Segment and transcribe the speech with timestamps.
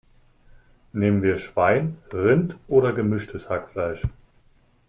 [0.93, 4.01] Nehmen wir Schwein, Rind oder gemischtes Hackfleisch?